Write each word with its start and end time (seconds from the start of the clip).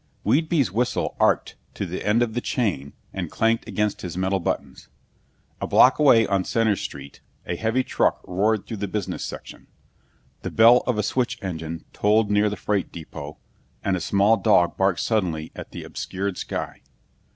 Whedbee's 0.23 0.71
whistle 0.71 1.15
arced 1.19 1.53
to 1.75 1.85
the 1.85 2.03
end 2.03 2.23
of 2.23 2.33
the 2.33 2.41
chain 2.41 2.93
and 3.13 3.29
clanked 3.29 3.67
against 3.67 4.01
his 4.01 4.17
metal 4.17 4.39
buttons. 4.39 4.89
A 5.61 5.67
block 5.67 5.99
away 5.99 6.25
on 6.25 6.43
Center 6.43 6.75
Street, 6.75 7.21
a 7.45 7.55
heavy 7.55 7.83
truck 7.83 8.19
roared 8.27 8.65
through 8.65 8.77
the 8.77 8.87
business 8.87 9.23
section. 9.23 9.67
The 10.41 10.49
bell 10.49 10.81
of 10.87 10.97
a 10.97 11.03
switch 11.03 11.37
engine 11.43 11.85
tolled 11.93 12.31
near 12.31 12.49
the 12.49 12.55
freight 12.57 12.91
depot, 12.91 13.37
and 13.83 13.95
a 13.95 14.01
small 14.01 14.37
dog 14.37 14.75
barked 14.75 15.01
suddenly 15.01 15.51
at 15.55 15.69
the 15.69 15.83
obscured 15.83 16.35
sky. 16.35 16.81